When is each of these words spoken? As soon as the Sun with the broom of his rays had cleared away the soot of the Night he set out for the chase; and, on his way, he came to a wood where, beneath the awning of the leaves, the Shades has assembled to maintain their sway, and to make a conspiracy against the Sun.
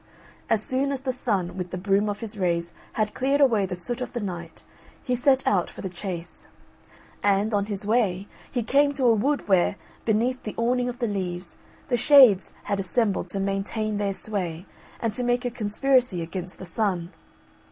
As 0.49 0.63
soon 0.63 0.91
as 0.91 1.01
the 1.01 1.11
Sun 1.11 1.57
with 1.59 1.69
the 1.69 1.77
broom 1.77 2.09
of 2.09 2.21
his 2.21 2.35
rays 2.35 2.73
had 2.93 3.13
cleared 3.13 3.39
away 3.39 3.67
the 3.67 3.75
soot 3.75 4.01
of 4.01 4.13
the 4.13 4.19
Night 4.19 4.63
he 5.03 5.15
set 5.15 5.45
out 5.45 5.69
for 5.69 5.81
the 5.81 5.89
chase; 5.91 6.47
and, 7.21 7.53
on 7.53 7.67
his 7.67 7.85
way, 7.85 8.27
he 8.51 8.63
came 8.63 8.95
to 8.95 9.05
a 9.05 9.13
wood 9.13 9.47
where, 9.47 9.75
beneath 10.03 10.41
the 10.41 10.55
awning 10.57 10.89
of 10.89 10.97
the 10.97 11.07
leaves, 11.07 11.59
the 11.89 11.97
Shades 11.97 12.55
has 12.63 12.79
assembled 12.79 13.29
to 13.29 13.39
maintain 13.39 13.99
their 13.99 14.13
sway, 14.13 14.65
and 14.99 15.13
to 15.13 15.21
make 15.21 15.45
a 15.45 15.51
conspiracy 15.51 16.23
against 16.23 16.57
the 16.57 16.65
Sun. 16.65 17.13